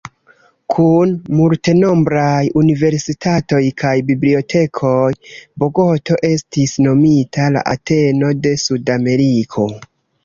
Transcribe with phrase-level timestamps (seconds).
[0.75, 5.13] Kun multenombraj universitatoj kaj bibliotekoj,
[5.65, 9.71] Bogoto estis nomita "La Ateno de Sudameriko".